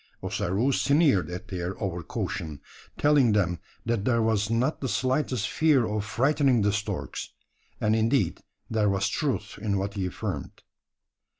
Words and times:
Ossaroo 0.23 0.71
sneered 0.71 1.29
at 1.29 1.49
their 1.49 1.79
over 1.79 2.01
caution 2.01 2.59
telling 2.97 3.33
them, 3.33 3.59
that 3.85 4.03
there 4.03 4.23
was 4.23 4.49
not 4.49 4.81
the 4.81 4.89
slightest 4.89 5.47
fear 5.47 5.85
of 5.85 6.03
frightening 6.03 6.63
the 6.63 6.73
storks; 6.73 7.29
and 7.79 7.95
indeed 7.95 8.41
there 8.67 8.89
was 8.89 9.07
truth 9.07 9.59
in 9.61 9.77
what 9.77 9.93
he 9.93 10.07
affirmed. 10.07 10.63